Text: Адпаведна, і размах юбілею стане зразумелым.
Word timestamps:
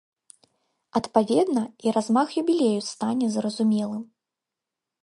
Адпаведна, 0.99 1.63
і 1.89 1.93
размах 1.99 2.27
юбілею 2.43 2.81
стане 2.91 3.25
зразумелым. 3.39 4.03